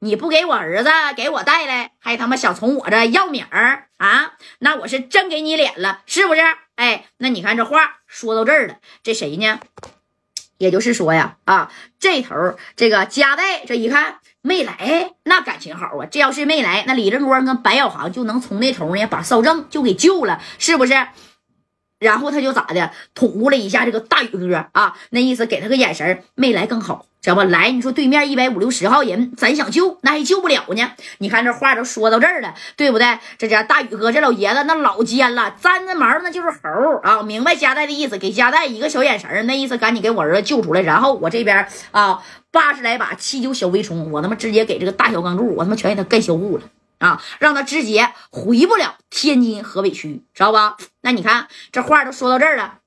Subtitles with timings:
[0.00, 4.34] 你不给我儿子给我带来，还他妈想从我这要米儿啊？
[4.60, 6.40] 那我是真给你脸了，是不是？
[6.76, 9.58] 哎，那你看这话说到这儿了，这谁呢？
[10.58, 12.34] 也就是说呀，啊，这头
[12.76, 16.06] 这个加代这一看没来，那感情好啊。
[16.06, 21.08] 这要是没来，那李正光跟白小航就能从那头呢把邵正就给救了，是不是？
[21.98, 27.42] 然后他就咋的，捅咕了一下这个大宇哥啊，那意思给他个眼神没来更好，知道不？
[27.42, 30.92] 来，你说对面一百五六十号人，咱想救那还救不了呢。
[31.18, 33.18] 你看这话都说到这儿了，对不对？
[33.36, 37.22] 这家大宇哥这老爷子那老奸了，粘着毛那就是猴啊！
[37.22, 40.80] 明白加代的意思，给加代一个小眼神那意思赶紧给我儿子救出来。
[40.80, 46.64] 然后我这边啊，八十来把七九小微冲，我他妈直接给这个大小钢柱，我他妈全给他干销户了。
[46.96, 50.78] 啊，让他直接回不了天津河北区，知道吧？
[51.02, 52.78] 那你看这话都说到这儿了，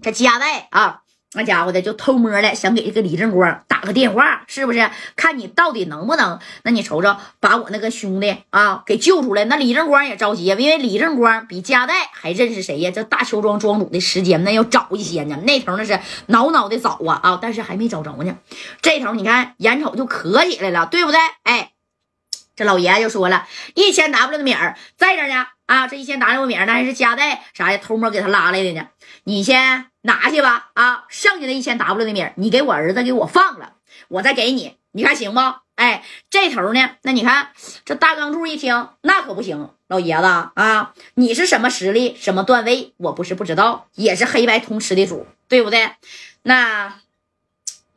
[0.00, 4.90] 这加代啊，那家伙的就偷摸的想给这个李正光打个电话，是不是？
[5.16, 6.38] 看你到底能不能？
[6.62, 9.44] 那你瞅瞅，把我那个兄弟啊给救出来。
[9.44, 12.90] 那李正光也着急，因为李正光比加代还认识谁呀？
[12.94, 15.36] 这大邱庄庄主的时间那要早一些呢。
[15.42, 18.36] 那头那是挠挠的早啊啊，但是还没找着呢。
[18.80, 21.20] 这头你看眼瞅就渴起来了，对不对？
[21.42, 21.72] 哎。
[22.54, 28.86] 这老爷就说了一千 W 的米儿在这呢啊，这一千 W 米儿那还是加代啥的偷摸给他拉来的呢，
[29.24, 33.74] 你先拿去吧啊，剩下的一千 W 的米你给我儿子给我放了，
[34.08, 35.40] 我再给你，你看行不？
[35.74, 37.50] 哎，这头呢，那你看
[37.84, 45.90] 这大钢柱一听那可不行，老爷子啊，你是什么实力什么段位，我不是不知道，也是黑白通吃的主，对不对？
[46.42, 47.00] 那。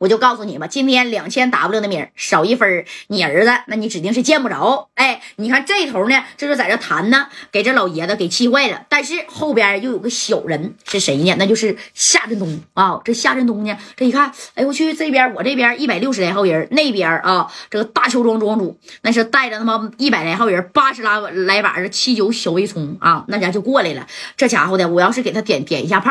[0.00, 4.88] 我就告诉你吧，今天两千 W 的米少一分你儿子那你指定是见不着。
[4.94, 8.86] 哎，你看这头呢，这是在这谈呢，给这老爷子给气坏了。
[8.88, 11.34] 但是后边又有个小人是谁呢？
[11.38, 12.98] 那就是夏振东啊。
[13.04, 24.06] 这夏振东呢，这一看，哎我去，这边我这边一百六十来号人，那边啊，这个大邱庄庄主那是带着他妈一百来号人，八十来来把这七九小微冲啊，那家就过来了。
[24.38, 26.10] 这家伙的，我要是给他点点一下炮，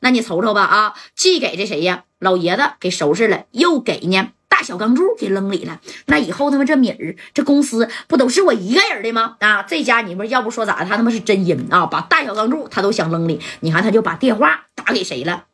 [0.00, 2.04] 那你瞅瞅吧啊，既给这谁呀？
[2.18, 5.80] 老爷子给收拾了，又给呢大小钢柱给扔里了。
[6.06, 9.36] 那以后他妈这米儿这公司不都是我一个人的吗？
[9.40, 10.86] 啊，这家你们要不说咋的？
[10.88, 11.84] 他他妈是真阴啊！
[11.86, 13.40] 把大小钢柱他都想扔里。
[13.60, 15.44] 你看他就把电话打给谁了？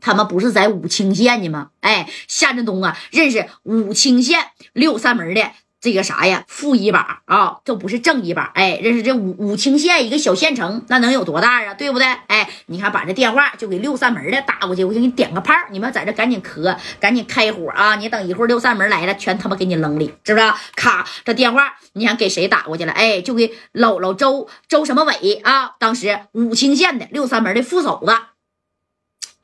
[0.00, 1.70] 他们不是在武清县呢吗？
[1.80, 5.50] 哎，夏振东啊，认识武清县六扇门的。
[5.80, 8.52] 这个啥呀，副一把啊，这不是正一把。
[8.54, 11.72] 哎，认识这武武清县一个小县城，那能有多大啊？
[11.72, 12.06] 对不对？
[12.26, 17.96] 哎，你看，把这电话就给六扇门的打过去，我就给你点个炮，你们在这赶紧磕，赶紧开火啊！
[17.96, 20.54] 你等一会儿六扇门来了，全他妈给你扔里，知不知道？
[20.76, 22.92] 咔，这电话你想给谁打过去了？
[22.92, 25.76] 哎，就给老老周周什么伟啊？
[25.78, 28.14] 当时武清县的六扇门的副手子。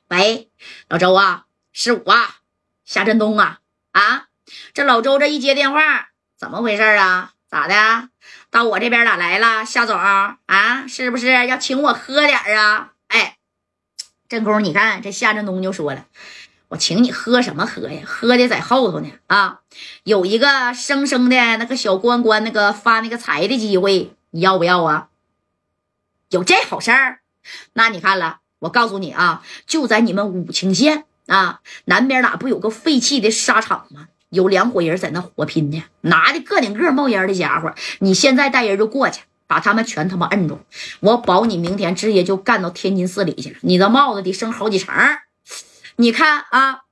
[0.08, 0.50] 喂，
[0.90, 2.36] 老周啊，是我啊
[2.84, 3.60] 夏振东啊
[3.92, 4.26] 啊！
[4.74, 6.10] 这老周这一接电话。
[6.38, 7.32] 怎么回事啊？
[7.48, 8.10] 咋的？
[8.50, 9.64] 到我这边咋来了？
[9.64, 12.92] 夏总啊，是不是要请我喝点啊？
[13.08, 13.38] 哎，
[14.28, 16.04] 正宫，你看这夏振东就说了，
[16.68, 18.02] 我请你喝什么喝呀？
[18.04, 19.60] 喝的在后头呢啊！
[20.04, 25.08] 有一个生生的那个小关关那个发那个财的机会，你要不要啊？
[26.28, 27.20] 有这好事儿？
[27.72, 34.08] 那你看了，我告诉你啊，就在你们武清县啊南边哪不有个废弃的沙场吗？
[34.36, 37.74] 有两伙人在那火拼呢，拿的个顶个冒烟的家伙。
[38.00, 40.60] 你现在带人就过去，把他们全他妈摁住。
[41.00, 43.56] 我保你明天直接就干到天津市里去了。
[43.62, 44.94] 你的帽子得升好几层。
[45.96, 46.82] 你看啊，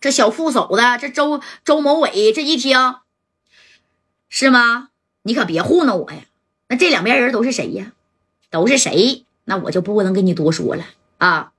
[0.00, 2.96] 这小副手的这周周某伟这一听，
[4.28, 4.88] 是吗？
[5.22, 6.18] 你可别糊弄我呀。
[6.68, 7.92] 那这两边人都是谁呀？
[8.50, 9.24] 都是谁？
[9.44, 10.84] 那我就不能跟你多说了
[11.18, 11.52] 啊。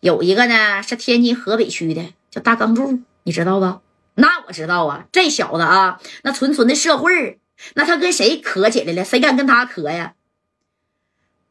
[0.00, 3.80] 有一个呢是天津河北区的，叫大钢柱，你知道吧？
[4.20, 7.40] 那我知道啊，这小子啊，那纯纯的社会
[7.74, 9.04] 那他跟谁磕起来了？
[9.04, 10.14] 谁敢跟他磕呀？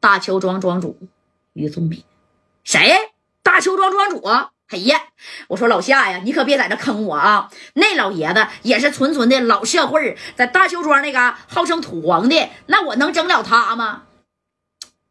[0.00, 0.98] 大邱庄庄主
[1.52, 2.04] 于宗敏，
[2.64, 3.12] 谁？
[3.42, 4.22] 大邱庄庄主？
[4.68, 5.00] 哎呀，
[5.48, 7.50] 我说老夏呀，你可别在这坑我啊！
[7.74, 14.04] 那老爷子也是纯纯的老社会在大邱庄那嘎号称土皇帝，那我能整了他吗？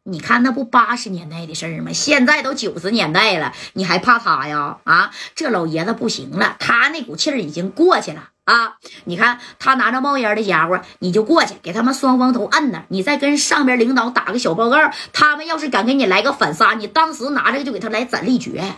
[0.04, 1.92] 你看那不八十年代的事儿吗？
[1.92, 4.78] 现在都九十年代了，你还怕他呀？
[4.84, 8.76] 啊，这老爷子不行了，他那股气儿已经过去了啊！
[9.04, 14.78] 你看他拿着冒烟的家伙，你就过去给他们双方都摁那，你再跟上边领导打个小报告。
[15.12, 18.74] 他们要是敢给你来个反杀，你当时拿着就给他来斩立决，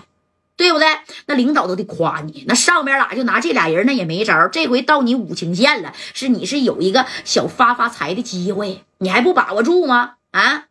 [0.56, 0.88] 对不对？
[1.26, 4.48] 那领导都得夸你，那上边哪就拿这俩人，那也没招。
[4.48, 10.14] 这回到你武清县了，是你是有一个小发发财的机会，你还不把握住吗？
[10.32, 10.64] 啊！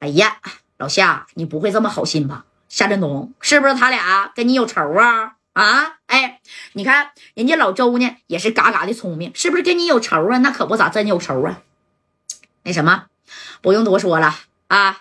[0.00, 0.38] 哎呀，
[0.76, 2.44] 老夏，你不会这么好心吧？
[2.68, 5.36] 夏振东是不是他俩跟你有仇啊？
[5.54, 5.98] 啊？
[6.06, 6.40] 哎，
[6.74, 10.38] 你看人家老周呢，也是嘎嘎的聪明，是不是跟你有仇啊？
[10.38, 11.62] 那可不咋，真有仇啊。
[12.62, 13.06] 那什么，
[13.60, 14.34] 不用多说了
[14.68, 15.00] 啊，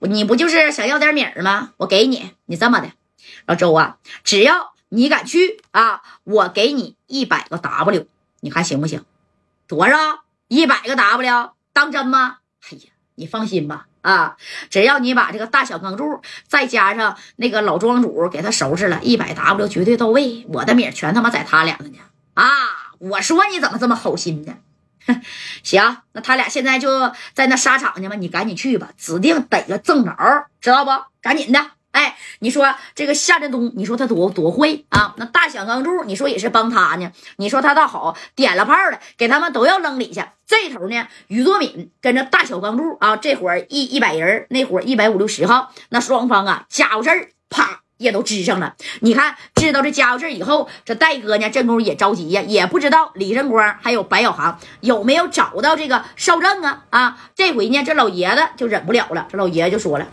[0.00, 1.72] 你不就是想要点米儿吗？
[1.78, 2.92] 我给你，你这么的，
[3.46, 8.06] 老周啊，只要你敢去啊，我给你一百个 W，
[8.40, 9.04] 你看行不行？
[9.66, 10.24] 多少？
[10.48, 12.38] 一百个 W，当真吗？
[12.70, 13.86] 哎呀，你放心吧。
[14.02, 14.36] 啊！
[14.70, 20.46] 只要你把这个大小钢柱，再加上那个老庄主给他收拾了，一百 W 绝对到位。
[20.48, 21.98] 我的米全他妈在他俩那呢！
[22.34, 22.46] 啊！
[23.00, 24.54] 我说你怎么这么好心呢？
[25.64, 30.92] 行，那他俩现在就在那沙场呢嘛，你赶紧去吧，指定逮个正着，知道不？
[31.20, 31.72] 赶紧的。
[31.96, 35.14] 哎，你说这个夏振东，你说他多多会啊？
[35.16, 37.10] 那大小钢柱，你说也是帮他呢。
[37.38, 40.22] 你说他倒好，点了炮了，给他们都要扔里去。
[40.46, 48.74] 这头呢，于作敏跟着大小钢柱啊，这会儿一一百人，那会儿一百五六十号，那双方啊，家伙事儿啪也都支上了。
[49.00, 57.18] 你看，知道这家伙事以后，这戴哥呢，这功夫也着急呀，也不知道李正光还有白小航有没有找到这个少正啊啊！
[57.34, 60.06] 这回呢，这老爷子就忍不了了，这老爷子就说了。